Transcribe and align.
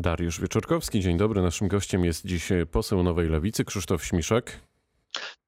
Dariusz 0.00 0.40
Wieczorkowski, 0.40 1.00
dzień 1.00 1.16
dobry. 1.16 1.42
Naszym 1.42 1.68
gościem 1.68 2.04
jest 2.04 2.26
dziś 2.26 2.48
poseł 2.70 3.02
Nowej 3.02 3.28
Lewicy 3.28 3.64
Krzysztof 3.64 4.04
Śmiszek. 4.04 4.60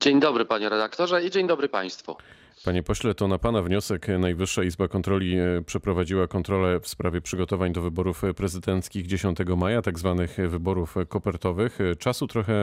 Dzień 0.00 0.21
dobry 0.21 0.44
panie 0.44 0.68
redaktorze 0.68 1.25
i 1.25 1.30
dzień 1.30 1.46
dobry 1.46 1.68
państwu. 1.68 2.17
Panie 2.65 2.83
pośle, 2.83 3.15
to 3.15 3.28
na 3.28 3.38
pana 3.38 3.62
wniosek 3.62 4.07
Najwyższa 4.18 4.62
Izba 4.62 4.88
Kontroli 4.88 5.38
e, 5.38 5.62
przeprowadziła 5.67 6.28
kontrolę 6.28 6.80
w 6.80 6.88
sprawie 6.88 7.20
przygotowań 7.20 7.73
do 7.73 7.83
wyborów 7.83 8.23
prezydenckich 8.36 9.07
10 9.07 9.38
maja, 9.57 9.82
tak 9.82 9.98
zwanych 9.98 10.36
wyborów 10.48 10.95
kopertowych. 11.09 11.79
Czasu 11.98 12.27
trochę 12.27 12.55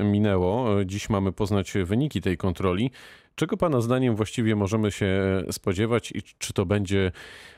e, 0.00 0.04
minęło. 0.04 0.84
Dziś 0.84 1.10
mamy 1.10 1.32
poznać 1.32 1.72
wyniki 1.84 2.20
tej 2.20 2.36
kontroli. 2.36 2.90
Czego 3.34 3.56
pana 3.56 3.80
zdaniem 3.80 4.16
właściwie 4.16 4.56
możemy 4.56 4.92
się 4.92 5.06
e, 5.06 5.52
spodziewać 5.52 6.12
i 6.12 6.22
czy 6.22 6.52
to 6.52 6.66
będzie, 6.66 7.12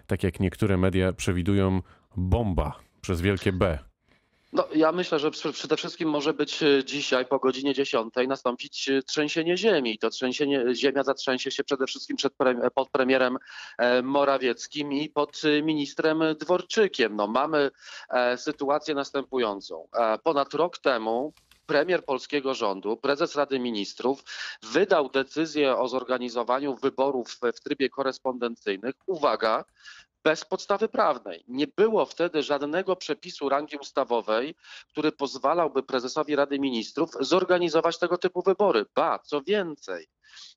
tak 0.07 0.23
jak 0.23 0.41
niektóre 0.41 0.77
media 0.77 1.13
przewidują, 1.13 1.83
bomba 2.17 2.90
przez 3.01 3.21
wielkie 3.21 3.53
B? 3.53 3.79
No, 4.53 4.69
ja 4.75 4.93
myślę, 4.93 5.19
że 5.19 5.31
przede 5.31 5.77
wszystkim 5.77 6.09
może 6.09 6.33
być 6.35 6.63
e, 6.63 6.85
dzisiaj 6.85 7.27
po 7.27 7.39
godzinie 7.39 7.75
10 7.75 8.15
nastąpić 8.29 8.89
e, 8.89 9.03
trzęsienie 9.03 9.57
ziemi. 9.57 9.99
To 9.99 10.11
trzęsienie, 10.11 10.65
ziemia 10.75 11.03
zatrzęsie 11.03 11.51
się 11.51 11.65
przede 11.65 11.87
wszystkim 11.87 12.17
przed, 12.17 12.33
pod 12.75 12.91
premierem 12.91 13.37
Morawieckim 14.03 14.93
i 14.93 15.09
pod 15.09 15.43
ministrem 15.63 16.23
Dworczykiem. 16.41 17.17
No, 17.17 17.27
mamy 17.27 17.71
sytuację 18.37 18.95
następującą. 18.95 19.89
Ponad 20.23 20.55
rok 20.55 20.79
temu 20.79 21.33
premier 21.67 22.05
polskiego 22.05 22.55
rządu, 22.55 22.97
prezes 22.97 23.37
Rady 23.37 23.59
Ministrów 23.59 24.25
wydał 24.63 25.09
decyzję 25.09 25.77
o 25.77 25.89
zorganizowaniu 25.89 26.77
wyborów 26.77 27.39
w 27.55 27.61
trybie 27.61 27.89
korespondencyjnych. 27.89 28.95
Uwaga, 29.07 29.65
bez 30.25 30.45
podstawy 30.45 30.89
prawnej. 30.89 31.45
Nie 31.49 31.67
było 31.67 32.07
wtedy 32.07 32.43
żadnego 32.43 32.97
przepisu 32.97 33.49
rangi 33.49 33.77
ustawowej, 33.77 34.55
który 34.89 35.13
pozwalałby 35.13 35.83
prezesowi 35.83 36.37
Rady 36.37 36.59
Ministrów 36.59 37.11
zorganizować 37.21 37.99
tego 37.99 38.19
typu 38.19 38.43
wybory. 38.43 38.87
Ba, 38.95 39.19
co 39.19 39.43
więcej, 39.43 40.07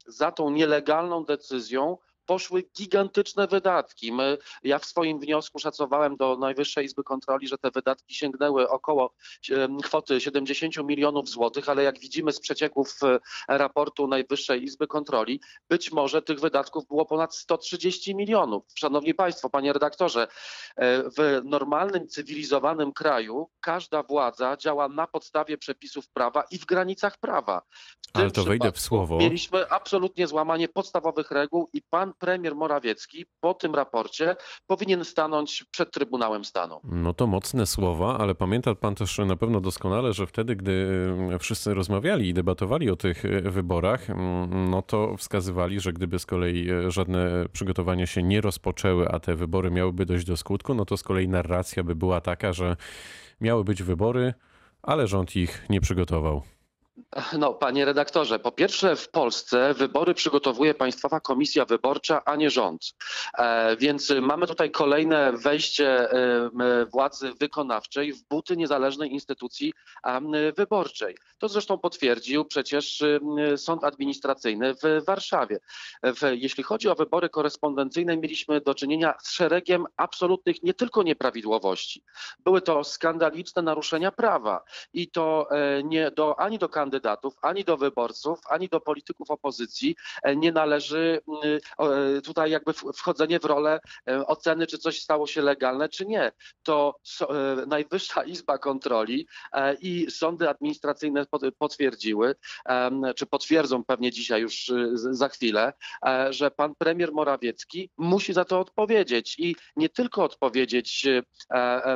za 0.07 0.31
tą 0.31 0.49
nielegalną 0.49 1.25
decyzją 1.25 1.97
poszły 2.25 2.63
gigantyczne 2.77 3.47
wydatki. 3.47 4.11
My, 4.11 4.37
ja 4.63 4.79
w 4.79 4.85
swoim 4.85 5.19
wniosku 5.19 5.59
szacowałem 5.59 6.17
do 6.17 6.37
Najwyższej 6.37 6.85
Izby 6.85 7.03
Kontroli, 7.03 7.47
że 7.47 7.57
te 7.57 7.71
wydatki 7.71 8.15
sięgnęły 8.15 8.69
około 8.69 9.13
kwoty 9.83 10.21
70 10.21 10.77
milionów 10.77 11.29
złotych, 11.29 11.69
ale 11.69 11.83
jak 11.83 11.99
widzimy 11.99 12.31
z 12.31 12.39
przecieków 12.39 12.99
e, 13.03 13.19
raportu 13.57 14.07
Najwyższej 14.07 14.63
Izby 14.63 14.87
Kontroli, 14.87 15.41
być 15.69 15.91
może 15.91 16.21
tych 16.21 16.39
wydatków 16.39 16.87
było 16.87 17.05
ponad 17.05 17.35
130 17.35 18.15
milionów. 18.15 18.63
Szanowni 18.75 19.13
Państwo, 19.13 19.49
panie 19.49 19.73
redaktorze, 19.73 20.27
e, 20.75 21.03
w 21.03 21.41
normalnym, 21.43 22.07
cywilizowanym 22.07 22.93
kraju 22.93 23.49
każda 23.59 24.03
władza 24.03 24.57
działa 24.57 24.89
na 24.89 25.07
podstawie 25.07 25.57
przepisów 25.57 26.09
prawa 26.09 26.43
i 26.51 26.57
w 26.57 26.65
granicach 26.65 27.17
prawa. 27.17 27.61
Ale 28.13 28.31
to 28.31 28.43
wejdę 28.43 28.71
w 28.71 28.79
słowo. 28.79 29.17
Mieliśmy 29.17 29.69
absolutnie 29.69 30.27
złamanie 30.27 30.69
podstawowych 30.69 31.31
reguł 31.31 31.69
i 31.73 31.81
pan 31.81 32.12
premier 32.19 32.55
Morawiecki 32.55 33.25
po 33.39 33.53
tym 33.53 33.75
raporcie 33.75 34.35
powinien 34.67 35.05
stanąć 35.05 35.65
przed 35.71 35.91
Trybunałem 35.91 36.45
Stanu. 36.45 36.79
No 36.83 37.13
to 37.13 37.27
mocne 37.27 37.65
słowa, 37.65 38.17
ale 38.17 38.35
pamięta 38.35 38.75
pan 38.75 38.95
też 38.95 39.17
na 39.17 39.35
pewno 39.35 39.61
doskonale, 39.61 40.13
że 40.13 40.27
wtedy, 40.27 40.55
gdy 40.55 41.07
e, 41.33 41.39
wszyscy 41.39 41.73
rozmawiali 41.73 42.29
i 42.29 42.33
debatowali 42.33 42.89
o 42.89 42.95
tych 42.95 43.25
e, 43.25 43.41
wyborach, 43.41 44.09
mm, 44.09 44.69
no 44.69 44.81
to 44.81 45.17
wskazywali, 45.17 45.79
że 45.79 45.93
gdyby 45.93 46.19
z 46.19 46.25
kolei 46.25 46.69
e, 46.69 46.91
żadne 46.91 47.45
przygotowania 47.51 48.05
się 48.05 48.23
nie 48.23 48.41
rozpoczęły, 48.41 49.09
a 49.09 49.19
te 49.19 49.35
wybory 49.35 49.71
miałyby 49.71 50.05
dojść 50.05 50.25
do 50.25 50.37
skutku, 50.37 50.73
no 50.73 50.85
to 50.85 50.97
z 50.97 51.03
kolei 51.03 51.27
narracja 51.27 51.83
by 51.83 51.95
była 51.95 52.21
taka, 52.21 52.53
że 52.53 52.75
miały 53.41 53.63
być 53.63 53.83
wybory, 53.83 54.33
ale 54.81 55.07
rząd 55.07 55.35
ich 55.35 55.65
nie 55.69 55.81
przygotował. 55.81 56.41
No, 57.39 57.53
panie 57.53 57.85
redaktorze, 57.85 58.39
po 58.39 58.51
pierwsze 58.51 58.95
w 58.95 59.09
Polsce 59.09 59.73
wybory 59.73 60.13
przygotowuje 60.13 60.73
Państwowa 60.73 61.19
Komisja 61.19 61.65
Wyborcza, 61.65 62.21
a 62.25 62.35
nie 62.35 62.49
rząd. 62.49 62.93
E, 63.37 63.77
więc 63.77 64.13
mamy 64.21 64.47
tutaj 64.47 64.71
kolejne 64.71 65.31
wejście 65.31 66.11
e, 66.11 66.49
władzy 66.91 67.33
wykonawczej 67.39 68.13
w 68.13 68.27
buty 68.27 68.57
niezależnej 68.57 69.11
instytucji 69.11 69.73
wyborczej. 70.57 71.17
To 71.37 71.47
zresztą 71.47 71.77
potwierdził 71.77 72.45
przecież 72.45 73.03
Sąd 73.57 73.83
Administracyjny 73.83 74.73
w 74.73 75.05
Warszawie. 75.05 75.59
W, 76.03 76.31
jeśli 76.31 76.63
chodzi 76.63 76.89
o 76.89 76.95
wybory 76.95 77.29
korespondencyjne, 77.29 78.17
mieliśmy 78.17 78.61
do 78.61 78.75
czynienia 78.75 79.13
z 79.21 79.31
szeregiem 79.31 79.85
absolutnych 79.97 80.63
nie 80.63 80.73
tylko 80.73 81.03
nieprawidłowości. 81.03 82.03
Były 82.39 82.61
to 82.61 82.83
skandaliczne 82.83 83.61
naruszenia 83.61 84.11
prawa 84.11 84.63
i 84.93 85.11
to 85.11 85.47
e, 85.51 85.83
nie 85.83 86.11
do, 86.11 86.39
ani 86.39 86.59
do 86.59 86.69
kandydatów, 86.83 87.33
ani 87.41 87.63
do 87.63 87.77
wyborców, 87.77 88.39
ani 88.49 88.67
do 88.69 88.79
polityków 88.79 89.31
opozycji 89.31 89.95
e, 90.23 90.35
nie 90.35 90.51
należy 90.51 91.21
mm, 91.27 91.59
e, 92.17 92.21
tutaj 92.21 92.51
jakby 92.51 92.73
wchodzenie 92.73 93.39
w 93.39 93.45
rolę 93.45 93.79
e, 94.07 94.27
oceny, 94.27 94.67
czy 94.67 94.77
coś 94.77 95.01
stało 95.01 95.27
się 95.27 95.41
legalne, 95.41 95.89
czy 95.89 96.05
nie. 96.05 96.31
To 96.63 96.95
Najwyższa 97.67 98.23
Izba 98.23 98.57
Kontroli 98.57 99.27
i 99.81 100.11
sądy 100.11 100.49
administracyjne 100.49 101.25
potwierdziły, 101.57 102.35
czy 103.15 103.25
potwierdzą 103.25 103.83
pewnie 103.83 104.11
dzisiaj 104.11 104.41
już 104.41 104.71
za 104.93 105.29
chwilę, 105.29 105.73
że 106.29 106.51
pan 106.51 106.75
premier 106.75 107.11
Morawiecki 107.11 107.89
musi 107.97 108.33
za 108.33 108.45
to 108.45 108.59
odpowiedzieć 108.59 109.35
i 109.39 109.55
nie 109.75 109.89
tylko 109.89 110.23
odpowiedzieć 110.23 111.05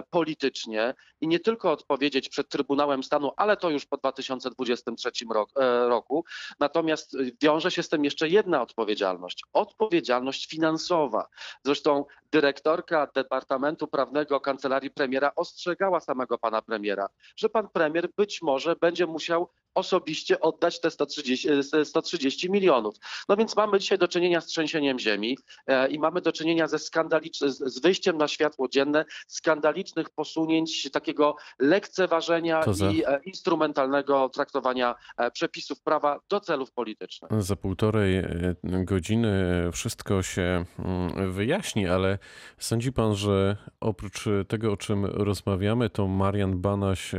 politycznie 0.10 0.94
i 1.22 1.28
nie 1.28 1.40
tylko 1.40 1.72
odpowiedzieć 1.72 2.30
przed 2.30 2.50
Trybunałem 2.50 3.04
Stanu, 3.04 3.32
ale 3.38 3.58
to 3.58 3.70
już 3.70 3.86
po 3.86 3.98
2020 3.98 4.77
2023 4.84 5.26
e, 5.56 5.90
roku. 5.90 6.26
Natomiast 6.60 7.18
wiąże 7.42 7.72
się 7.72 7.84
z 7.84 7.90
tym 7.90 8.06
jeszcze 8.06 8.30
jedna 8.30 8.62
odpowiedzialność 8.62 9.44
odpowiedzialność 9.54 10.48
finansowa. 10.48 11.28
Zresztą 11.64 12.06
dyrektorka 12.32 13.08
Departamentu 13.16 13.88
Prawnego 13.88 14.40
Kancelarii 14.40 14.92
Premiera 14.92 15.32
ostrzegała 15.36 16.00
samego 16.00 16.38
pana 16.38 16.62
premiera, 16.62 17.08
że 17.36 17.50
pan 17.50 17.70
premier 17.70 18.10
być 18.18 18.42
może 18.42 18.76
będzie 18.76 19.08
musiał 19.08 19.50
osobiście 19.78 20.40
oddać 20.40 20.82
te 20.82 20.92
130, 20.92 21.50
130 21.84 22.52
milionów. 22.52 22.96
No 23.30 23.38
więc 23.38 23.56
mamy 23.56 23.80
dzisiaj 23.80 23.98
do 23.98 24.08
czynienia 24.08 24.42
z 24.42 24.46
trzęsieniem 24.46 25.00
ziemi 25.00 25.38
e, 25.68 25.88
i 25.88 26.00
mamy 26.00 26.22
do 26.22 26.32
czynienia 26.32 26.68
ze 26.68 26.80
skandalicznym, 26.80 27.52
z 27.52 27.80
wyjściem 27.80 28.18
na 28.18 28.28
światło 28.28 28.68
dzienne 28.68 29.06
skandalicznych 29.28 30.10
posunięć, 30.10 30.92
takiego 30.92 31.36
lekceważenia 31.60 32.64
za... 32.74 32.92
i 32.92 33.04
e, 33.04 33.20
instrumentalnego 33.26 34.30
traktowania 34.30 34.96
e, 35.18 35.32
przepisów 35.32 35.82
prawa 35.82 36.20
do 36.30 36.40
celów 36.40 36.72
politycznych. 36.72 37.44
Za 37.44 37.56
półtorej 37.56 38.24
godziny 38.64 39.34
wszystko 39.74 40.24
się 40.24 40.66
mm, 40.80 41.32
wyjaśni, 41.34 41.88
ale 41.88 42.20
sądzi 42.58 42.94
pan, 42.94 43.16
że 43.16 43.58
oprócz 43.80 44.26
tego, 44.48 44.72
o 44.72 44.78
czym 44.78 45.06
rozmawiamy, 45.06 45.90
to 45.90 46.08
Marian 46.08 46.62
Banaś 46.62 47.12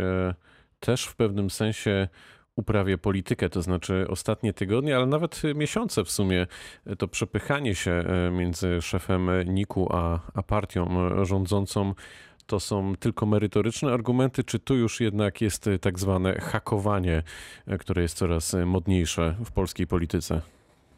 też 0.80 1.04
w 1.04 1.16
pewnym 1.16 1.50
sensie 1.50 2.08
uprawia 2.58 2.98
politykę, 2.98 3.48
to 3.48 3.62
znaczy 3.62 4.06
ostatnie 4.08 4.52
tygodnie, 4.52 4.96
ale 4.96 5.06
nawet 5.06 5.42
miesiące 5.54 6.04
w 6.04 6.10
sumie, 6.10 6.46
to 6.98 7.08
przepychanie 7.08 7.74
się 7.74 7.91
e, 7.91 8.30
między 8.30 8.82
szefem 8.82 9.30
NIK-u 9.46 9.88
a, 9.92 10.20
a 10.34 10.42
partią 10.42 10.88
rządzącą 11.24 11.94
to 12.46 12.60
są 12.60 12.96
tylko 12.96 13.26
merytoryczne 13.26 13.92
argumenty, 13.92 14.44
czy 14.44 14.58
tu 14.58 14.76
już 14.76 15.00
jednak 15.00 15.41
jest 15.41 15.70
tak 15.80 15.98
zwane 15.98 16.34
hakowanie, 16.41 17.22
e, 17.66 17.78
które 17.78 18.02
jest 18.02 18.16
coraz 18.16 18.56
modniejsze 18.66 19.36
w 19.44 19.50
polskiej 19.52 19.86
polityce? 19.86 20.40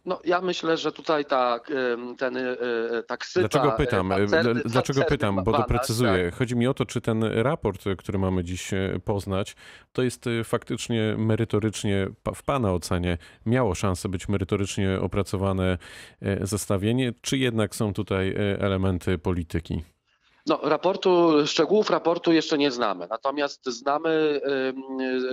No, 0.05 0.21
ja 0.25 0.41
myślę, 0.41 0.77
że 0.77 0.93
tutaj 0.93 1.25
tak, 1.25 1.73
ten 2.19 2.37
e, 2.37 2.41
e, 2.41 3.03
tak 3.03 3.27
syta, 3.27 3.49
Dlaczego 3.49 3.73
pytam? 3.73 4.09
Tacerny, 4.09 4.63
dlaczego 4.65 5.03
pytam? 5.05 5.45
Bo 5.45 5.53
doprecyzuję. 5.53 6.25
Tak. 6.25 6.39
Chodzi 6.39 6.57
mi 6.57 6.67
o 6.67 6.75
to, 6.75 6.87
czy 6.87 7.01
ten 7.01 7.25
raport, 7.25 7.85
który 7.99 8.19
mamy 8.19 8.45
dziś 8.45 8.75
e, 8.75 9.01
poznać, 9.05 9.57
to 9.93 10.03
jest 10.03 10.25
faktycznie 10.45 11.15
merytorycznie, 11.19 12.09
w 12.35 12.43
Pana 12.43 12.73
ocenie, 12.73 13.19
miało 13.47 13.75
szansę 13.75 14.09
być 14.09 14.29
merytorycznie 14.29 15.01
opracowane 15.01 15.79
zestawienie, 16.41 17.13
czy 17.21 17.39
jednak 17.39 17.77
są 17.77 17.93
tutaj 17.93 18.35
elementy 18.59 19.19
polityki? 19.19 19.83
No, 20.47 20.61
raportu, 20.63 21.33
szczegółów 21.47 21.91
raportu 21.91 22.33
jeszcze 22.33 22.59
nie 22.59 22.71
znamy, 22.71 23.07
natomiast 23.11 23.67
znamy 23.67 24.41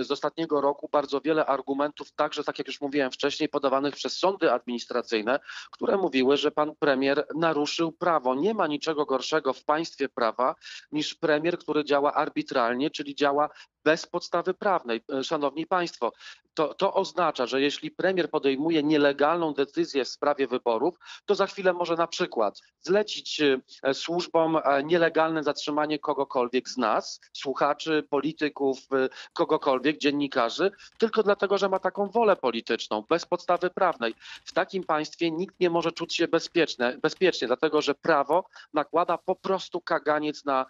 z 0.04 0.10
ostatniego 0.10 0.60
roku 0.60 0.88
bardzo 0.92 1.20
wiele 1.20 1.46
argumentów, 1.46 2.12
także 2.12 2.44
tak 2.44 2.58
jak 2.58 2.66
już 2.66 2.80
mówiłem 2.80 3.10
wcześniej, 3.10 3.48
podawanych 3.48 3.94
przez 3.94 4.18
sądy 4.18 4.52
administracyjne, 4.52 5.40
które 5.70 5.96
mówiły, 5.96 6.36
że 6.36 6.50
pan 6.50 6.72
premier 6.78 7.26
naruszył 7.36 7.92
prawo. 7.92 8.34
Nie 8.34 8.54
ma 8.54 8.66
niczego 8.66 9.06
gorszego 9.06 9.52
w 9.52 9.64
państwie 9.64 10.08
prawa 10.08 10.54
niż 10.92 11.14
premier, 11.14 11.58
który 11.58 11.84
działa 11.84 12.14
arbitralnie, 12.14 12.90
czyli 12.90 13.14
działa 13.14 13.48
bez 13.88 14.06
podstawy 14.06 14.54
prawnej. 14.54 15.00
E, 15.12 15.24
Szanowni 15.24 15.66
Państwo, 15.66 16.12
to, 16.54 16.74
to 16.74 16.94
oznacza, 16.94 17.46
że 17.46 17.60
jeśli 17.60 17.90
premier 17.90 18.30
podejmuje 18.30 18.82
nielegalną 18.82 19.54
decyzję 19.54 20.04
w 20.04 20.08
sprawie 20.08 20.46
wyborów, 20.46 20.94
to 21.26 21.34
za 21.34 21.46
chwilę 21.46 21.72
może 21.72 21.94
na 21.96 22.06
przykład 22.06 22.60
zlecić 22.80 23.40
e, 23.40 23.94
służbom 23.94 24.56
e, 24.56 24.82
nielegalne 24.84 25.42
zatrzymanie 25.42 25.98
kogokolwiek 25.98 26.68
z 26.68 26.76
nas, 26.76 27.20
słuchaczy, 27.32 28.06
polityków, 28.10 28.78
kogokolwiek, 29.32 29.98
dziennikarzy, 29.98 30.70
tylko 30.98 31.22
dlatego, 31.22 31.58
że 31.58 31.68
ma 31.68 31.78
taką 31.78 32.10
wolę 32.10 32.36
polityczną, 32.36 33.04
bez 33.08 33.26
podstawy 33.26 33.70
prawnej. 33.70 34.14
W 34.44 34.52
takim 34.52 34.84
państwie 34.84 35.30
nikt 35.30 35.60
nie 35.60 35.70
może 35.70 35.92
czuć 35.92 36.14
się 36.14 36.28
bezpieczne, 36.28 36.98
bezpiecznie, 37.02 37.46
dlatego 37.46 37.82
że 37.82 37.94
prawo 37.94 38.44
nakłada 38.72 39.18
po 39.18 39.36
prostu 39.36 39.80
kaganiec 39.80 40.44
na, 40.44 40.66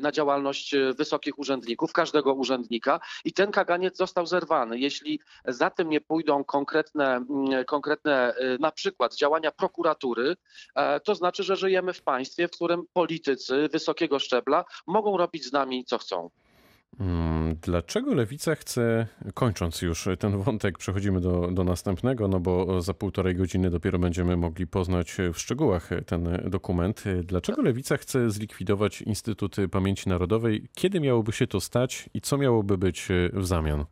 na 0.00 0.12
działalność 0.12 0.74
wysokich 0.96 1.38
urzędników, 1.38 1.92
każdego 1.92 2.25
urzędnika 2.32 3.00
i 3.24 3.32
ten 3.32 3.50
kaganiec 3.50 3.96
został 3.96 4.26
zerwany. 4.26 4.78
Jeśli 4.78 5.20
za 5.44 5.70
tym 5.70 5.90
nie 5.90 6.00
pójdą 6.00 6.44
konkretne, 6.44 7.16
mm, 7.16 7.64
konkretne 7.64 8.34
e, 8.34 8.58
na 8.58 8.72
przykład 8.72 9.14
działania 9.14 9.52
prokuratury, 9.52 10.36
e, 10.74 11.00
to 11.00 11.14
znaczy, 11.14 11.42
że 11.42 11.56
żyjemy 11.56 11.92
w 11.92 12.02
państwie, 12.02 12.48
w 12.48 12.50
którym 12.50 12.86
politycy 12.92 13.68
wysokiego 13.72 14.18
szczebla 14.18 14.64
mogą 14.86 15.16
robić 15.16 15.44
z 15.44 15.52
nami 15.52 15.84
co 15.84 15.98
chcą. 15.98 16.30
Mm, 17.00 17.56
Dlaczego 17.62 18.14
lewica 18.14 18.54
chce, 18.54 19.06
kończąc 19.34 19.82
już 19.82 20.08
ten 20.18 20.42
wątek, 20.42 20.78
przechodzimy 20.78 21.20
do, 21.20 21.48
do 21.52 21.64
następnego, 21.64 22.28
no 22.28 22.40
bo 22.40 22.82
za 22.82 22.94
półtorej 22.94 23.34
godziny 23.36 23.70
dopiero 23.70 23.98
będziemy 23.98 24.36
mogli 24.36 24.66
poznać 24.66 25.16
w 25.34 25.38
szczegółach 25.38 25.90
ten 26.06 26.28
dokument. 26.50 27.04
Dlaczego 27.24 27.62
lewica 27.62 27.96
chce 27.96 28.30
zlikwidować 28.30 29.02
Instytut 29.02 29.56
Pamięci 29.70 30.08
Narodowej? 30.08 30.68
Kiedy 30.74 31.00
miałoby 31.00 31.32
się 31.32 31.46
to 31.46 31.60
stać 31.60 32.10
i 32.14 32.20
co 32.20 32.38
miałoby 32.38 32.78
być 32.78 33.08
w 33.32 33.46
zamian? 33.46 33.84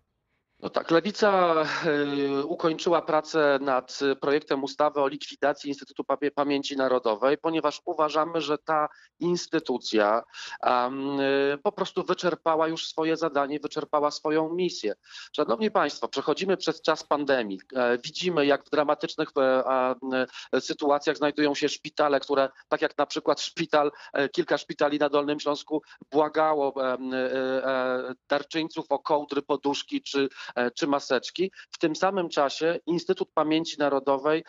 No 0.65 0.71
tak, 0.71 0.91
Lewica 0.91 1.55
y, 1.87 2.45
ukończyła 2.47 3.03
pracę 3.03 3.59
nad 3.61 3.99
projektem 4.21 4.65
ustawy 4.65 5.01
o 5.01 5.09
likwidacji 5.09 5.69
Instytutu 5.69 6.03
Pamię- 6.05 6.31
Pamięci 6.31 6.77
Narodowej, 6.77 7.39
ponieważ 7.39 7.81
uważamy, 7.85 8.41
że 8.41 8.59
ta 8.59 8.89
instytucja 9.21 10.23
y, 11.55 11.59
po 11.59 11.73
prostu 11.73 12.03
wyczerpała 12.05 12.69
już 12.69 12.87
swoje 12.87 13.17
zadanie, 13.17 13.61
wyczerpała 13.61 14.11
swoją 14.11 14.55
misję. 14.55 14.95
Szanowni 15.37 15.71
Państwo, 15.71 16.09
przechodzimy 16.09 16.57
przez 16.57 16.83
czas 16.83 17.05
pandemii. 17.05 17.61
E, 17.77 17.99
Widzimy, 17.99 18.47
jak 18.47 18.65
w 18.65 18.71
dramatycznych 18.71 19.29
e, 19.37 19.65
e, 20.53 20.61
sytuacjach 20.61 21.17
znajdują 21.17 21.55
się 21.55 21.69
szpitale, 21.69 22.21
które, 22.21 22.49
tak 22.69 22.83
jak 22.83 22.99
na 22.99 23.07
przykład 23.07 23.41
szpital, 23.41 23.93
kilka 24.33 24.59
szpitali 24.59 24.99
na 24.99 25.09
Dolnym 25.09 25.41
Śląsku 25.41 25.83
błagało 26.11 26.75
darczyńców 28.29 28.87
o 28.89 28.99
kołdry, 28.99 29.43
poduszki 29.43 30.03
czy 30.03 30.29
czy 30.75 30.87
maseczki. 30.87 31.53
W 31.71 31.79
tym 31.79 31.97
samym 31.97 32.29
czasie 32.29 32.79
Instytut 32.87 33.29
Pamięci 33.35 33.79
Narodowej 33.79 34.45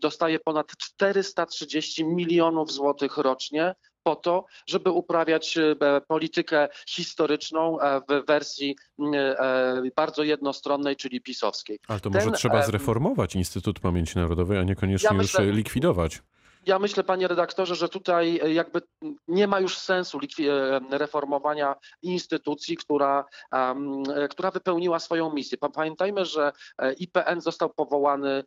dostaje 0.00 0.38
ponad 0.38 0.66
430 0.76 2.04
milionów 2.04 2.72
złotych 2.72 3.16
rocznie 3.16 3.74
po 4.02 4.16
to, 4.16 4.44
żeby 4.66 4.90
uprawiać 4.90 5.58
e, 5.58 5.76
politykę 6.08 6.68
historyczną 6.88 7.80
e, 7.80 8.00
w 8.08 8.26
wersji 8.26 8.76
e, 9.14 9.82
bardzo 9.96 10.22
jednostronnej, 10.22 10.96
czyli 10.96 11.20
pisowskiej. 11.20 11.78
Ale 11.88 12.00
to 12.00 12.10
może 12.10 12.24
Ten, 12.24 12.34
trzeba 12.34 12.62
zreformować 12.62 13.34
Instytut 13.34 13.80
Pamięci 13.80 14.18
Narodowej, 14.18 14.58
a 14.58 14.62
niekoniecznie 14.62 15.08
Ja 15.12 15.14
już 15.16 15.22
myślę- 15.22 15.52
likwidować. 15.52 16.22
Ja 16.66 16.78
myślę, 16.78 17.04
panie 17.04 17.28
redaktorze, 17.28 17.74
że 17.74 17.88
tutaj 17.88 18.40
e, 18.42 18.52
jakby 18.52 18.82
nie 19.28 19.46
ma 19.46 19.60
już 19.60 19.78
sensu 19.78 20.18
e, 20.18 20.98
reformowania 20.98 21.74
instytucji, 22.02 22.76
która, 22.76 23.24
e, 23.54 24.28
która 24.30 24.50
wypełniła 24.50 24.98
swoją 24.98 25.32
misję. 25.32 25.58
Pa- 25.58 25.68
Pamiętajmy, 25.68 26.24
że 26.24 26.52
IPN 26.98 27.40
został 27.40 27.70
powołany 27.70 28.44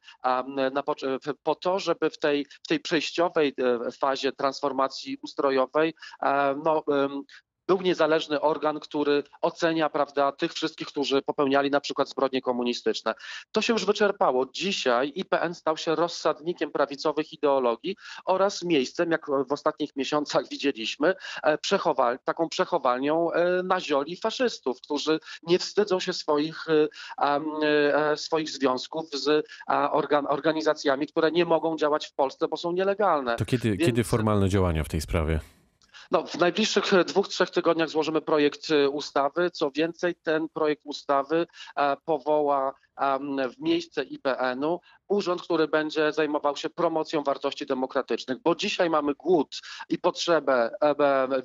po 1.43 1.55
to, 1.55 1.79
żeby 1.79 2.09
w 2.09 2.19
tej, 2.19 2.45
w 2.63 2.67
tej 2.67 2.79
przejściowej 2.79 3.53
fazie 3.99 4.31
transformacji 4.31 5.17
ustrojowej 5.21 5.93
no, 6.63 6.83
był 7.67 7.81
niezależny 7.81 8.41
organ, 8.41 8.79
który 8.79 9.23
ocenia 9.41 9.89
prawda, 9.89 10.31
tych 10.31 10.53
wszystkich, 10.53 10.87
którzy 10.87 11.21
popełniali 11.21 11.69
na 11.71 11.81
przykład 11.81 12.09
zbrodnie 12.09 12.41
komunistyczne. 12.41 13.13
To 13.51 13.61
się 13.61 13.73
już 13.73 13.85
wyczerpało. 13.85 14.45
Dzisiaj 14.53 15.11
IPN 15.15 15.53
stał 15.53 15.77
się 15.77 15.95
rozsadnikiem 15.95 16.71
prawicowych 16.71 17.33
ideologii 17.33 17.95
oraz 18.25 18.63
miejscem, 18.63 19.11
jak 19.11 19.25
w 19.47 19.51
ostatnich 19.51 19.95
miesiącach 19.95 20.49
widzieliśmy, 20.49 21.13
e, 21.43 21.57
przechowa- 21.57 22.17
taką 22.23 22.49
przechowalnią 22.49 23.31
e, 23.31 23.63
nazioli 23.63 24.15
faszystów, 24.17 24.81
którzy 24.81 25.19
nie 25.43 25.59
wstydzą 25.59 25.99
się 25.99 26.13
swoich, 26.13 26.65
e, 27.19 28.17
swoich 28.17 28.49
związków 28.49 29.09
z 29.13 29.47
organ- 29.69 30.25
organizacjami, 30.29 31.07
które 31.07 31.31
nie 31.31 31.45
mogą 31.45 31.77
działać 31.77 32.07
w 32.07 32.13
Polsce, 32.13 32.47
bo 32.47 32.57
są 32.57 32.71
nielegalne. 32.71 33.35
To 33.35 33.45
kiedy, 33.45 33.69
Więc- 33.69 33.85
kiedy 33.85 34.03
formalne 34.03 34.49
działania 34.49 34.83
w 34.83 34.89
tej 34.89 35.01
sprawie? 35.01 35.39
No, 36.11 36.23
w 36.23 36.35
najbliższych 36.35 36.93
e, 36.93 37.05
dwóch, 37.05 37.27
trzech 37.27 37.49
tygodniach 37.49 37.89
złożymy 37.89 38.21
projekt 38.21 38.71
e, 38.71 38.89
ustawy. 38.89 39.51
Co 39.51 39.71
więcej, 39.71 40.15
ten 40.15 40.49
projekt 40.49 40.81
ustawy 40.85 41.47
e, 41.75 41.97
powoła 42.05 42.73
w 43.49 43.61
miejsce 43.61 44.03
IPN-u 44.03 44.79
urząd, 45.07 45.41
który 45.41 45.67
będzie 45.67 46.11
zajmował 46.13 46.55
się 46.57 46.69
promocją 46.69 47.23
wartości 47.23 47.65
demokratycznych, 47.65 48.37
bo 48.43 48.55
dzisiaj 48.55 48.89
mamy 48.89 49.13
głód 49.13 49.61
i 49.89 49.97
potrzebę 49.97 50.71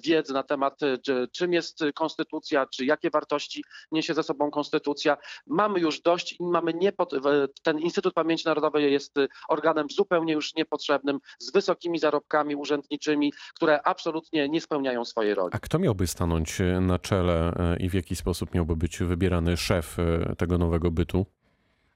wiedzy 0.05 0.33
na 0.33 0.43
temat, 0.43 0.83
e, 0.83 0.99
czy, 0.99 1.29
czym 1.33 1.53
jest 1.53 1.81
konstytucja, 1.95 2.67
czy 2.67 2.85
jakie 2.85 3.11
wartości 3.11 3.65
niesie 3.93 4.15
ze 4.15 4.23
sobą 4.23 4.51
konstytucja. 4.51 5.17
Mamy 5.47 5.81
już 5.81 6.01
dość 6.01 6.33
i 6.41 6.45
mamy 6.45 6.73
w- 7.13 7.47
ten 7.63 7.79
Instytut 7.79 8.15
Pamięci 8.15 8.47
Narodowej 8.47 8.93
jest 8.93 9.19
e, 9.19 9.29
organem 9.49 9.87
zupełnie 9.91 10.33
już 10.33 10.55
niepotrzebnym, 10.55 11.19
z 11.39 11.53
wysokimi 11.53 11.99
zarobkami 11.99 12.57
urzędniczymi, 12.57 13.33
które 13.55 13.83
absolutnie 13.83 14.49
nie 14.49 14.61
spełniają 14.61 15.05
swojej 15.05 15.35
roli. 15.35 15.51
A 15.53 15.59
kto 15.59 15.79
miałby 15.79 16.07
stanąć 16.07 16.59
na 16.81 16.99
czele 16.99 17.53
i 17.81 17.89
w 17.89 17.95
jaki 17.95 18.17
sposób 18.17 18.55
miałby 18.55 18.77
być 18.77 18.99
wybierany 18.99 19.57
szef 19.57 19.97
tego 20.39 20.59
nowego 20.59 20.91
bytu? 20.91 21.27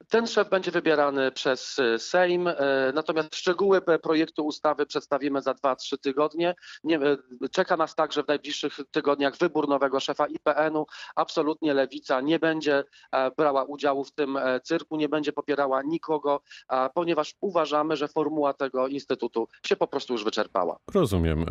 Ten 0.09 0.27
szef 0.27 0.49
będzie 0.49 0.71
wybierany 0.71 1.33
przez 1.33 1.79
e, 1.79 1.99
Sejm, 1.99 2.49
e, 2.49 2.55
natomiast 2.95 3.37
szczegóły 3.37 3.81
projektu 4.03 4.47
ustawy 4.47 4.87
przedstawimy 4.87 5.43
za 5.43 5.53
2-3 5.53 5.99
tygodnie. 5.99 6.55
Nie, 6.85 6.97
e, 6.97 7.17
czeka 7.53 7.77
nas 7.77 7.95
także 7.95 8.23
w 8.23 8.29
najbliższych 8.29 8.79
tygodniach 8.91 9.37
wybór 9.37 9.69
nowego 9.69 10.01
szefa 10.01 10.27
IPN-u. 10.27 10.87
Absolutnie 11.17 11.75
lewica 11.75 12.21
nie 12.21 12.39
będzie 12.39 12.85
e, 13.13 13.31
brała 13.31 13.65
udziału 13.65 14.05
w 14.05 14.13
tym 14.13 14.37
e, 14.37 14.61
cyrku, 14.61 14.97
nie 14.97 15.09
będzie 15.09 15.33
popierała 15.33 15.83
nikogo, 15.83 16.41
ponieważ 16.95 17.35
uważamy, 17.41 17.97
że 17.97 18.09
formuła 18.09 18.55
tego 18.55 18.89
instytutu 18.89 19.49
się 19.67 19.77
po 19.77 19.87
prostu 19.87 20.13
już 20.13 20.25
wyczerpała. 20.25 20.79
Rozumiem. 20.95 21.43
E, 21.43 21.47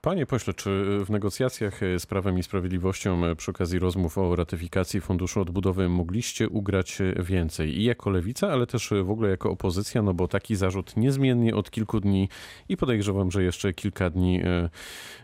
Panie 0.00 0.26
pośle, 0.26 0.54
czy 0.54 1.00
w 1.04 1.10
negocjacjach 1.10 1.80
z 1.98 2.06
Prawem 2.06 2.38
i 2.38 2.42
Sprawiedliwością 2.42 3.22
przy 3.36 3.50
okazji 3.50 3.78
rozmów 3.78 4.18
o 4.18 4.36
ratyfikacji 4.36 5.00
Funduszu 5.00 5.40
Odbudowy 5.40 5.88
mogliście 5.88 6.48
ugrać 6.48 6.98
więcej? 7.16 7.80
I 7.80 7.84
jako 7.96 8.10
lewica, 8.10 8.48
ale 8.52 8.66
też 8.66 8.92
w 9.04 9.10
ogóle 9.10 9.30
jako 9.30 9.50
opozycja, 9.50 10.02
no 10.02 10.14
bo 10.14 10.28
taki 10.28 10.56
zarzut 10.56 10.96
niezmiennie 10.96 11.54
od 11.54 11.70
kilku 11.70 12.00
dni 12.00 12.28
i 12.68 12.76
podejrzewam, 12.76 13.30
że 13.30 13.42
jeszcze 13.42 13.72
kilka 13.72 14.10
dni 14.10 14.40
e, 14.44 14.70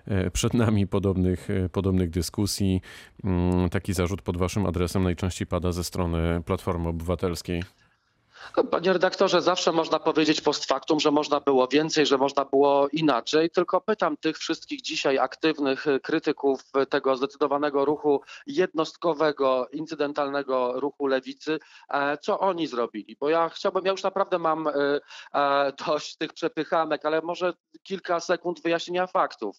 e, 0.06 0.30
przed 0.30 0.54
nami 0.54 0.86
podobnych, 0.86 1.50
e, 1.50 1.68
podobnych 1.68 2.10
dyskusji. 2.10 2.80
Mm, 3.24 3.70
Taki 3.70 3.92
zarzut 3.92 4.22
pod 4.22 4.36
waszym 4.36 4.66
adresem 4.66 5.02
najczęściej 5.02 5.46
pada 5.46 5.72
ze 5.72 5.84
strony 5.84 6.42
Platformy 6.46 6.88
Obywatelskiej. 6.88 7.62
Panie 8.70 8.92
redaktorze, 8.92 9.42
zawsze 9.42 9.72
można 9.72 9.98
powiedzieć 9.98 10.40
post 10.40 10.64
factum, 10.64 11.00
że 11.00 11.10
można 11.10 11.40
było 11.40 11.68
więcej, 11.68 12.06
że 12.06 12.18
można 12.18 12.44
było 12.44 12.88
inaczej, 12.88 13.50
tylko 13.50 13.80
pytam 13.80 14.16
tych 14.16 14.38
wszystkich 14.38 14.82
dzisiaj 14.82 15.18
aktywnych 15.18 15.86
krytyków 16.02 16.60
tego 16.90 17.16
zdecydowanego 17.16 17.84
ruchu 17.84 18.20
jednostkowego, 18.46 19.68
incydentalnego 19.72 20.80
ruchu 20.80 21.06
lewicy, 21.06 21.58
e, 21.88 22.18
co 22.18 22.38
oni 22.38 22.66
zrobili, 22.66 23.16
bo 23.20 23.28
ja 23.28 23.48
chciałbym, 23.48 23.84
ja 23.84 23.90
już 23.90 24.02
naprawdę 24.02 24.38
mam 24.38 24.66
y, 24.66 25.00
e, 25.34 25.72
dość 25.86 26.16
tych 26.16 26.32
przepychanek, 26.32 27.06
ale 27.06 27.20
może 27.22 27.52
kilka 27.82 28.20
sekund 28.20 28.62
wyjaśnienia 28.62 29.06
faktów. 29.06 29.56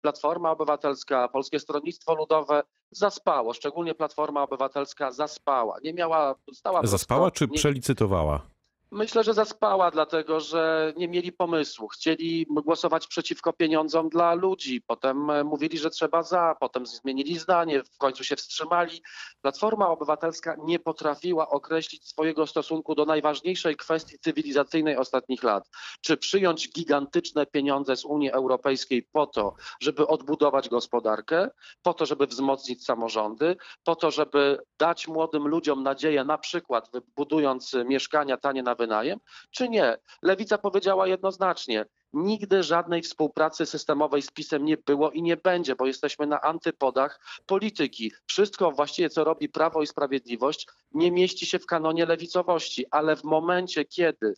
Platforma 0.00 0.50
Obywatelska, 0.50 1.28
Polskie 1.28 1.60
Stronnictwo 1.60 2.14
Ludowe 2.14 2.62
zaspało, 2.90 3.52
szczególnie 3.52 3.94
Platforma 3.94 4.42
Obywatelska 4.42 5.12
zaspała, 5.12 5.76
nie 5.84 5.94
miała, 5.94 6.34
stała 6.54 6.86
Zaspała 6.86 7.30
czy 7.30 7.46
nie- 7.46 7.54
przelicytowała? 7.58 8.46
Myślę, 8.92 9.24
że 9.24 9.34
zaspała, 9.34 9.90
dlatego 9.90 10.40
że 10.40 10.92
nie 10.96 11.08
mieli 11.08 11.32
pomysłu. 11.32 11.88
Chcieli 11.88 12.46
głosować 12.50 13.06
przeciwko 13.06 13.52
pieniądzom 13.52 14.08
dla 14.08 14.34
ludzi, 14.34 14.82
potem 14.86 15.30
e, 15.30 15.44
mówili, 15.44 15.78
że 15.78 15.90
trzeba 15.90 16.22
za, 16.22 16.56
potem 16.60 16.86
zmienili 16.86 17.38
zdanie, 17.38 17.82
w 17.82 17.98
końcu 17.98 18.24
się 18.24 18.36
wstrzymali. 18.36 19.02
Platforma 19.42 19.88
Obywatelska 19.88 20.56
nie 20.64 20.78
potrafiła 20.78 21.48
określić 21.48 22.08
swojego 22.08 22.46
stosunku 22.46 22.94
do 22.94 23.04
najważniejszej 23.04 23.76
kwestii 23.76 24.18
cywilizacyjnej 24.18 24.96
ostatnich 24.96 25.42
lat. 25.42 25.70
Czy 26.00 26.16
przyjąć 26.16 26.72
gigantyczne 26.72 27.46
pieniądze 27.46 27.96
z 27.96 28.04
Unii 28.04 28.30
Europejskiej 28.30 29.02
po 29.12 29.26
to, 29.26 29.54
żeby 29.80 30.06
odbudować 30.06 30.68
gospodarkę, 30.68 31.50
po 31.82 31.94
to, 31.94 32.06
żeby 32.06 32.26
wzmocnić 32.26 32.84
samorządy, 32.84 33.56
po 33.84 33.96
to, 33.96 34.10
żeby 34.10 34.58
dać 34.78 35.08
młodym 35.08 35.48
ludziom 35.48 35.82
nadzieję, 35.82 36.24
na 36.24 36.38
przykład 36.38 36.90
budując 37.16 37.76
mieszkania 37.84 38.36
tanie 38.36 38.62
na 38.62 38.79
wynajem, 38.80 39.18
czy 39.50 39.68
nie? 39.68 39.96
Lewica 40.22 40.58
powiedziała 40.58 41.06
jednoznacznie, 41.06 41.84
Nigdy 42.12 42.62
żadnej 42.62 43.02
współpracy 43.02 43.66
systemowej 43.66 44.22
z 44.22 44.30
PiSem 44.30 44.64
nie 44.64 44.76
było 44.76 45.10
i 45.10 45.22
nie 45.22 45.36
będzie, 45.36 45.76
bo 45.76 45.86
jesteśmy 45.86 46.26
na 46.26 46.40
antypodach 46.40 47.20
polityki. 47.46 48.12
Wszystko 48.26 48.72
właściwie, 48.72 49.10
co 49.10 49.24
robi 49.24 49.48
Prawo 49.48 49.82
i 49.82 49.86
Sprawiedliwość, 49.86 50.66
nie 50.92 51.12
mieści 51.12 51.46
się 51.46 51.58
w 51.58 51.66
kanonie 51.66 52.06
lewicowości, 52.06 52.86
ale 52.90 53.16
w 53.16 53.24
momencie, 53.24 53.84
kiedy 53.84 54.34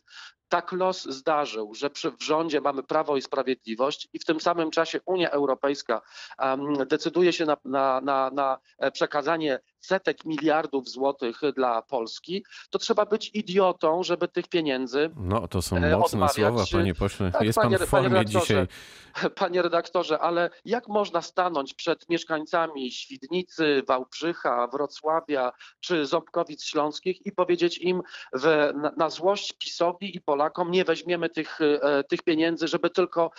tak 0.49 0.73
los 0.73 1.03
zdarzył, 1.03 1.75
że 1.75 1.91
przy, 1.91 2.11
w 2.11 2.23
rządzie 2.23 2.61
mamy 2.61 2.83
Prawo 2.83 3.17
i 3.17 3.23
Sprawiedliwość 3.23 4.09
i 4.13 4.19
w 4.19 4.25
tym 4.25 4.41
samym 4.41 4.71
czasie 4.71 5.01
Unia 5.07 5.31
Europejska 5.31 6.01
um, 6.39 6.75
decyduje 6.87 7.33
się 7.33 7.45
na, 7.45 7.57
na, 7.65 8.01
na, 8.01 8.31
na 8.35 8.59
przekazanie 8.91 9.61
setek 9.83 10.25
miliardów 10.25 10.89
złotych 10.89 11.41
dla 11.57 11.83
Polski, 11.83 12.45
to 12.71 12.79
trzeba 12.79 13.07
być 13.07 13.31
idiotą, 13.35 14.03
żeby 14.03 14.29
tych 14.29 14.49
pieniędzy. 14.49 15.11
No 15.17 15.49
to 15.49 15.63
są 15.63 15.77
mocne 15.77 15.99
odmawiać. 15.99 16.35
słowa, 16.35 16.65
panie 16.73 16.95
pośle. 16.95 17.31
Tak, 17.31 17.43
Jest 17.43 17.59
panie- 17.59 17.79
pan 17.79 17.87
w 17.87 17.91
panie 17.91 18.03
formie 18.03 18.19
redaktorze. 18.19 18.47
dzisiaj. 18.47 18.67
Panie 19.35 19.63
redaktorze, 19.63 20.19
ale 20.19 20.51
jak 20.65 20.89
można 20.89 21.23
stanąć 21.23 21.75
przed 21.75 22.09
mieszkańcami 22.09 22.93
Świdnicy, 22.93 23.83
Wałbrzycha, 23.89 24.67
Wrocławia 24.67 25.53
czy 25.81 26.07
Ząbkowic 26.07 26.65
Śląskich 26.65 27.27
i 27.27 27.33
powiedzieć 27.33 27.79
im 27.79 28.03
w, 28.33 28.73
na, 28.75 28.93
na 28.97 29.11
złość 29.11 29.53
PiSowi 29.53 30.17
i 30.17 30.21
Polakom 30.21 30.71
nie 30.71 30.85
weźmiemy 30.85 31.29
tych, 31.29 31.61
e, 31.61 32.05
tych 32.05 32.23
pieniędzy, 32.23 32.69
żeby 32.69 32.91
tylko 32.91 33.31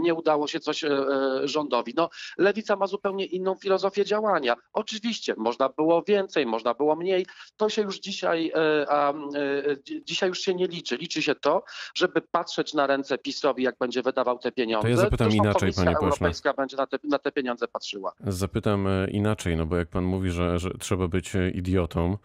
nie 0.00 0.14
udało 0.14 0.46
się 0.48 0.60
coś 0.60 0.84
e, 0.84 0.88
e, 0.88 1.48
rządowi. 1.48 1.92
No, 1.96 2.10
Lewica 2.38 2.76
ma 2.76 2.86
zupełnie 2.86 3.24
inną 3.24 3.54
filozofię 3.54 4.04
działania. 4.04 4.56
Oczywiście 4.72 5.34
można 5.36 5.68
było 5.76 6.02
więcej, 6.02 6.46
można 6.46 6.74
było 6.74 6.96
mniej. 6.96 7.26
To 7.56 7.68
się 7.68 7.82
już 7.82 8.00
dzisiaj, 8.00 8.52
e, 8.54 8.86
a, 8.88 9.12
e, 9.12 9.14
dzi- 9.76 10.02
dzisiaj 10.04 10.28
już 10.28 10.38
się 10.38 10.54
nie 10.54 10.66
liczy. 10.66 10.96
Liczy 10.96 11.22
się 11.22 11.34
to, 11.34 11.64
żeby 11.94 12.20
patrzeć 12.20 12.74
na 12.74 12.86
ręce 12.86 13.18
PiSowi, 13.18 13.62
jak 13.62 13.78
będzie 13.78 14.02
wydawał 14.02 14.38
te 14.38 14.52
pieniądze. 14.52 14.82
To 14.82 14.88
ja 14.88 14.96
zapytam 14.96 15.30
Zresztą 15.30 15.44
inaczej, 15.44 15.60
Komisja 15.60 15.84
panie 15.84 15.94
pośle. 15.94 16.06
Europejska 16.08 16.52
będzie 16.52 16.76
na 16.76 16.86
te, 16.86 16.98
na 17.04 17.18
te 17.18 17.32
pieniądze 17.32 17.68
patrzyła. 17.68 18.12
Zapytam 18.20 18.86
e, 18.86 19.10
inaczej, 19.10 19.56
no 19.56 19.66
bo 19.66 19.76
jak 19.76 19.88
pan 19.88 20.04
mówi, 20.04 20.30
że, 20.30 20.58
że 20.58 20.70
trzeba 20.78 21.08
być 21.08 21.32
idiotą 21.54 22.16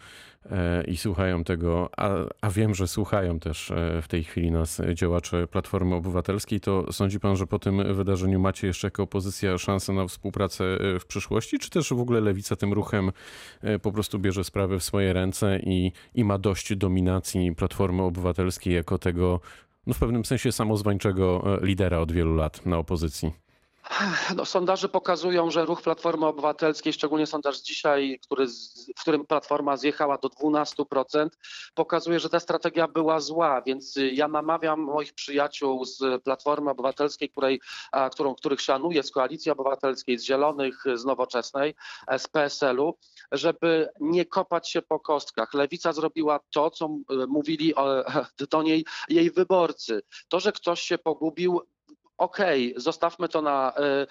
i 0.88 0.98
słuchają 0.98 1.44
tego, 1.44 1.90
a, 1.98 2.10
a 2.42 2.50
wiem, 2.50 2.76
że 2.76 2.88
słuchają 2.88 3.40
też 3.40 3.72
e, 3.72 4.02
w 4.02 4.08
tej 4.08 4.24
chwili 4.24 4.52
nas 4.52 4.82
działacze 4.94 5.48
Platformy 5.48 5.96
Obywatelskiej, 5.96 6.60
to 6.60 6.94
sądzi 6.94 7.20
pan, 7.20 7.36
że 7.36 7.48
po 7.48 7.60
tym 7.60 7.96
wydarzeniu 7.96 8.40
macie 8.40 8.68
jeszcze 8.68 8.88
jako 8.88 9.04
opozycja 9.04 9.58
szansę 9.58 9.94
na 9.94 10.08
współpracę 10.08 10.64
e, 10.96 11.00
w 11.00 11.06
przyszłości, 11.06 11.60
czy 11.60 11.70
też 11.70 11.94
w 11.94 12.00
ogóle 12.00 12.22
Lewica 12.22 12.56
tym 12.56 12.74
ruchem 12.74 13.12
e, 13.62 13.80
po 13.80 13.92
prostu 13.92 14.20
bierze 14.20 14.44
sprawy 14.44 14.80
w 14.80 14.84
swoje 14.84 15.14
ręce 15.14 15.60
i, 15.64 15.92
i 16.16 16.24
ma 16.24 16.38
dość 16.38 16.76
dominacji 16.76 17.56
Platformy 17.56 18.04
Obywatelskiej 18.04 18.74
jako 18.74 18.98
tego, 18.98 19.40
no 19.88 19.94
w 19.94 20.00
pewnym 20.00 20.26
sensie 20.26 20.52
samozwańczego 20.52 21.44
lidera 21.62 22.00
od 22.00 22.12
wielu 22.12 22.36
lat 22.36 22.66
na 22.66 22.78
opozycji? 22.78 23.49
No, 24.36 24.46
sondaże 24.46 24.90
pokazują, 24.90 25.52
że 25.52 25.66
ruch 25.66 25.82
Platformy 25.82 26.26
Obywatelskiej, 26.26 26.94
szczególnie 26.94 27.26
sondaż 27.26 27.60
dzisiaj, 27.60 28.20
który 28.24 28.48
w 28.98 29.02
którym 29.02 29.26
Platforma 29.26 29.78
zjechała 29.78 30.18
do 30.18 30.28
12%, 30.28 31.30
pokazuje, 31.74 32.20
że 32.20 32.30
ta 32.30 32.40
strategia 32.40 32.88
była 32.88 33.20
zła, 33.20 33.62
więc 33.62 33.98
y, 33.98 34.12
ja 34.12 34.28
namawiam 34.28 34.80
moich 34.80 35.14
przyjaciół 35.14 35.86
z 35.86 36.24
Platformy 36.24 36.72
Obywatelskiej, 36.72 37.30
której, 37.30 37.62
którą, 38.12 38.36
których 38.36 38.62
szanuję, 38.62 39.04
z 39.04 39.12
Koalicji 39.12 39.52
Obywatelskiej, 39.52 40.18
z 40.18 40.24
Zielonych, 40.24 40.84
z 40.94 41.06
Nowoczesnej, 41.06 41.76
e, 42.08 42.20
z 42.20 42.28
PSL-u, 42.28 42.98
żeby 43.32 43.90
nie 44.00 44.26
kopać 44.26 44.70
się 44.70 44.82
po 44.82 45.00
kostkach. 45.00 45.54
Lewica 45.54 45.94
zrobiła 45.94 46.40
to, 46.50 46.72
co 46.72 46.90
mówili 47.28 47.76
o, 47.76 48.04
do 48.52 48.64
niej 48.64 48.86
jej 49.10 49.32
wyborcy. 49.32 50.02
To, 50.28 50.40
że 50.40 50.52
ktoś 50.52 50.82
się 50.82 50.98
pogubił, 50.98 51.62
okej, 52.20 52.74
zostawmy 52.78 53.30
to 53.30 53.42
na, 53.42 53.74
e, 53.78 54.08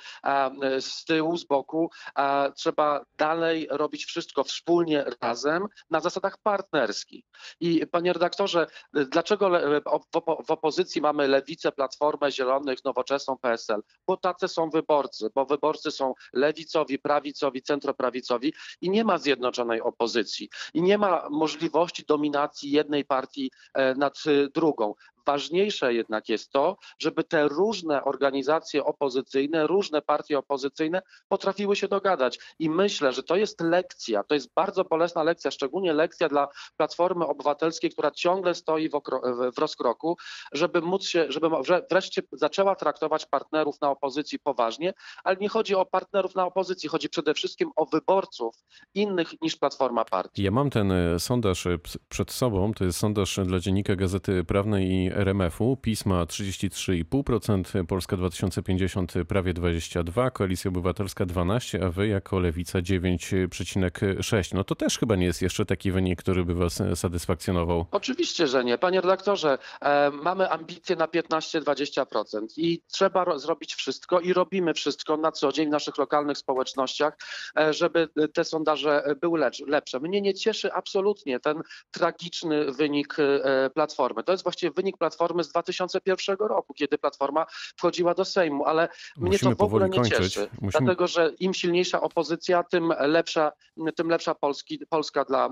e, 0.63 0.81
z 0.81 1.05
tyłu, 1.05 1.37
z 1.37 1.45
boku, 1.45 1.91
a 2.15 2.51
trzeba 2.57 3.05
dalej 3.19 3.67
robić 3.71 4.05
wszystko 4.05 4.45
wspólnie, 4.45 5.05
razem, 5.21 5.67
na 5.91 6.01
zasadach 6.01 6.39
partnerskich. 6.43 7.25
I 7.61 7.87
panie 7.87 8.13
redaktorze, 8.13 8.67
e, 8.97 9.05
dlaczego 9.05 9.47
o- 9.85 9.99
w, 9.99 10.03
opo- 10.17 10.47
w 10.47 10.51
opozycji 10.51 11.01
mamy 11.01 11.29
lewicę, 11.29 11.73
platformę, 11.73 12.33
zielonych, 12.33 12.85
nowoczesną, 12.85 13.39
PSL? 13.39 13.83
Bo 14.07 14.17
tacy 14.17 14.49
są 14.49 14.71
wyborcy, 14.71 15.31
bo 15.35 15.45
wyborcy 15.47 15.91
są 15.91 16.15
lewicowi, 16.33 16.99
prawicowi, 16.99 17.63
centroprawicowi 17.63 18.55
i 18.81 18.91
nie 18.91 19.05
ma 19.05 19.19
zjednoczonej 19.19 19.81
opozycji 19.81 20.49
i 20.75 20.83
nie 20.83 20.99
ma 20.99 21.29
możliwości 21.31 22.05
dominacji 22.05 22.71
jednej 22.71 23.05
partii 23.05 23.51
e, 23.75 23.95
nad 23.95 24.15
e, 24.27 24.49
drugą. 24.49 24.95
Ważniejsze 25.29 25.95
jednak 25.95 26.29
jest 26.29 26.51
to, 26.53 26.77
żeby 26.99 27.25
te 27.25 27.49
różne 27.49 28.05
organizacje 28.05 28.85
opozycyjne, 28.85 29.67
różne 29.67 30.03
partie 30.03 30.39
opozycyjne 30.39 31.03
potrafiły 31.29 31.77
się 31.77 31.89
dogadać. 31.89 32.39
I 32.59 32.71
myślę, 32.71 33.13
że 33.13 33.23
to 33.23 33.37
jest 33.37 33.61
lekcja, 33.61 34.25
to 34.25 34.35
jest 34.35 34.55
bardzo 34.55 34.85
bolesna 34.85 35.23
lekcja, 35.23 35.51
szczególnie 35.51 35.93
lekcja 35.93 36.29
dla 36.29 36.49
Platformy 36.77 37.27
Obywatelskiej, 37.27 37.91
która 37.91 38.11
ciągle 38.11 38.55
stoi 38.55 38.89
w, 38.89 38.93
okro- 38.93 39.53
w- 39.53 39.59
rozkroku, 39.59 40.17
żeby 40.53 40.81
móc 40.81 41.05
się, 41.05 41.27
żeby 41.29 41.49
wreszcie 41.91 42.23
zaczęła 42.33 42.75
traktować 42.75 43.27
partnerów 43.27 43.81
na 43.81 43.91
opozycji 43.91 44.39
poważnie, 44.39 44.93
ale 45.25 45.37
nie 45.37 45.49
chodzi 45.49 45.75
o 45.75 45.87
partnerów 45.87 46.35
na 46.35 46.47
opozycji, 46.47 46.89
chodzi 46.89 47.09
przede 47.09 47.35
wszystkim 47.35 47.71
o 47.77 47.87
wyborców 47.87 48.55
innych 48.95 49.29
niż 49.43 49.57
Platforma 49.57 50.05
Partii. 50.05 50.43
Ja 50.43 50.51
mam 50.51 50.71
ten 50.71 50.93
e, 50.93 51.21
sondaż 51.21 51.67
e, 51.67 51.79
przed 52.09 52.33
sobą. 52.33 52.75
To 52.75 52.85
jest 52.85 52.99
sondaż 52.99 53.41
dla 53.45 53.59
dziennika 53.61 53.97
Gazety 53.97 54.45
Prawnej 54.45 54.91
i 54.91 55.11
RMF-u. 55.19 55.77
Pisma 55.77 56.25
33,5%, 56.25 57.87
Polska 57.87 58.17
2050 58.17 59.13
prawie 59.29 59.55
22%, 59.55 60.33
Koalicja 60.33 60.69
Obywatelska 60.69 61.27
12%, 61.27 61.85
a 61.85 61.91
wy 61.91 62.09
jako 62.09 62.39
Lewica 62.39 62.79
9,6%. 62.79 64.55
No 64.55 64.65
to 64.65 64.75
też 64.75 64.99
chyba 64.99 65.17
nie 65.17 65.27
jest 65.27 65.43
jeszcze 65.43 65.67
taki 65.67 65.93
wynik, 65.93 66.19
który 66.23 66.45
by 66.45 66.55
was 66.55 66.83
satysfakcjonował. 66.95 67.87
Oczywiście, 67.91 68.47
że 68.47 68.65
nie. 68.65 68.79
Panie 68.79 69.01
redaktorze, 69.01 69.59
e, 69.81 70.11
mamy 70.11 70.51
ambicje 70.51 70.97
na 70.97 71.07
15-20% 71.07 72.47
i 72.57 72.83
trzeba 72.93 73.25
ro- 73.25 73.39
zrobić 73.39 73.75
wszystko 73.75 74.21
i 74.21 74.33
robimy 74.33 74.75
wszystko 74.75 75.17
na 75.17 75.33
co 75.33 75.53
dzień 75.53 75.69
w 75.69 75.71
naszych 75.71 75.99
lokalnych 75.99 76.39
społecznościach, 76.39 77.19
e, 77.59 77.73
żeby 77.73 78.09
te 78.35 78.45
sondaże 78.45 79.15
były 79.21 79.39
lecz, 79.39 79.61
lepsze. 79.67 80.01
Mnie 80.01 80.21
nie 80.21 80.35
cieszy 80.35 80.73
absolutnie 80.73 81.41
ten 81.41 81.63
tragiczny 81.91 82.73
wynik 82.73 83.17
e, 83.19 83.71
Platformy. 83.75 84.23
To 84.25 84.33
jest 84.33 84.45
właściwie 84.45 84.73
wynik 84.73 84.98
Platformy 84.99 85.45
z 85.45 85.49
2001 85.49 86.37
roku, 86.39 86.75
kiedy 86.75 86.99
Platforma 86.99 87.47
wchodziła 87.77 88.15
do 88.15 88.25
Sejmu, 88.25 88.65
ale 88.65 88.89
mnie 89.17 89.31
Musimy 89.31 89.57
to 89.57 89.57
w 89.57 89.63
ogóle 89.63 89.89
powoli 89.89 90.05
nie 90.07 90.11
kończyć. 90.11 90.35
cieszy, 90.35 90.49
Musimy- 90.61 90.85
dlatego 90.85 91.07
że 91.07 91.33
im 91.41 91.55
silniejsza 91.55 92.01
opozycja, 92.01 92.63
tym 92.63 92.93
lepsza, 93.01 93.53
tym 93.97 94.09
lepsza 94.09 94.35
Polski, 94.35 94.79
Polska 94.89 95.25
dla 95.25 95.47
e, 95.47 95.51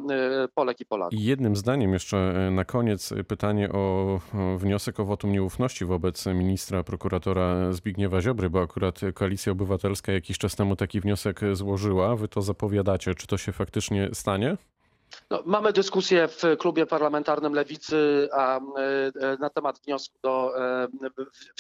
Polek 0.55 0.81
i 0.81 0.87
Polaków. 0.87 1.19
I 1.19 1.25
jednym 1.25 1.57
zdaniem 1.57 1.93
jeszcze 1.93 2.17
e, 2.17 2.51
na 2.51 2.65
koniec 2.65 3.15
pytanie 3.29 3.73
o 3.73 4.21
wniosek 4.57 5.01
o 5.01 5.05
wotum 5.05 5.33
nieufności 5.33 5.85
wobec 5.85 6.27
ministra 6.27 6.83
prokuratora 6.85 7.73
Zbigniewa 7.73 8.21
Ziobry, 8.21 8.51
bo 8.51 8.61
akurat 8.63 9.01
Koalicja 9.15 9.53
Obywatelska 9.53 10.13
jakiś 10.13 10.39
czas 10.39 10.57
temu 10.57 10.77
taki 10.77 11.01
wniosek 11.01 11.41
złożyła. 11.53 12.17
Wy 12.17 12.29
to 12.29 12.43
zapowiadacie. 12.43 13.15
Czy 13.15 13.27
to 13.27 13.37
się 13.39 13.53
faktycznie 13.53 14.09
stanie? 14.13 14.57
No, 15.31 15.43
mamy 15.47 15.73
dyskusję 15.73 16.29
w 16.29 16.43
klubie 16.59 16.87
parlamentarnym 16.87 17.53
Lewicy 17.55 18.29
a, 18.33 18.57
e, 18.57 18.61
e, 18.61 19.37
na 19.41 19.51
temat 19.51 19.81
wniosku, 19.85 20.19
do, 20.23 20.53
e, 20.59 20.89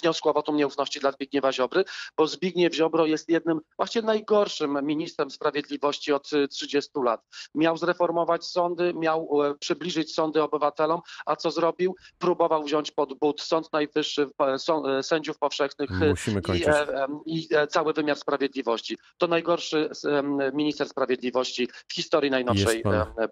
wniosku 0.02 0.28
o 0.28 0.32
wotum 0.32 0.56
nieufności 0.56 1.00
dla 1.00 1.12
Zbigniewa 1.12 1.52
Ziobry, 1.52 1.84
bo 2.16 2.26
Zbigniew 2.26 2.74
Ziobro 2.74 3.06
jest 3.06 3.28
jednym, 3.28 3.60
właściwie 3.76 4.06
najgorszym 4.06 4.78
ministrem 4.82 5.30
sprawiedliwości 5.30 6.12
od 6.12 6.32
e, 6.32 6.48
30 6.48 6.90
lat. 7.04 7.20
Miał 7.54 7.76
zreformować 7.76 8.44
sądy, 8.44 8.94
miał 8.94 9.28
przybliżyć 9.60 10.14
sądy 10.14 10.42
obywatelom, 10.42 11.00
a 11.26 11.36
co 11.36 11.50
zrobił? 11.50 11.96
Próbował 12.18 12.64
wziąć 12.64 12.90
pod 12.90 13.14
but 13.14 13.40
Sąd 13.40 13.72
Najwyższy, 13.72 14.30
sędziów 15.02 15.38
powszechnych 15.38 15.90
i, 17.26 17.38
i 17.38 17.48
cały 17.68 17.92
wymiar 17.92 18.16
sprawiedliwości. 18.16 18.98
To 19.18 19.26
najgorszy 19.26 19.90
minister 20.52 20.88
sprawiedliwości 20.88 21.68
w 21.88 21.94
historii 21.94 22.30
najnowszej 22.30 22.82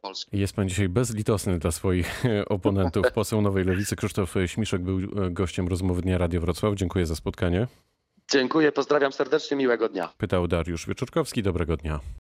Polski. 0.03 0.14
Polski. 0.15 0.39
Jest 0.39 0.57
pan 0.57 0.69
dzisiaj 0.69 0.89
bezlitosny 0.89 1.59
dla 1.59 1.71
swoich 1.73 2.25
oponentów. 2.47 3.13
Poseł 3.15 3.43
Nowej 3.43 3.65
Lewicy 3.65 3.97
Krzysztof 3.97 4.35
Śmiszek 4.47 4.83
był 4.83 4.99
e, 4.99 5.31
gościem 5.31 5.69
rozmowy 5.69 6.03
Dnia 6.03 6.19
Radio 6.19 6.41
Wrocław. 6.41 6.75
Dziękuję 6.75 7.07
za 7.07 7.17
spotkanie. 7.17 7.67
Dziękuję, 8.31 8.73
pozdrawiam 8.73 9.13
serdecznie, 9.13 9.57
miłego 9.57 9.89
dnia. 9.89 10.09
Pytał 10.19 10.49
Dariusz 10.49 10.87
Wieczorkowski. 10.87 11.43
Dobrego 11.43 11.77
dnia. 11.77 12.01